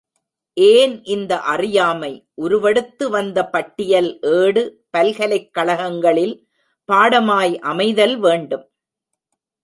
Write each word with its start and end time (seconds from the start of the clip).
ஏன் 0.53 1.03
இந்த 1.03 1.39
அறியாமை 1.39 2.27
உருவெடுத்துவந்த 2.41 3.49
பட்டியல் 3.49 4.19
ஏடு, 4.21 4.85
பல்கலைக் 4.89 5.53
கழகங்களில் 5.53 6.47
பாடமாய் 6.91 7.59
அமைதல் 7.59 8.17
வேண்டும்? 8.19 8.71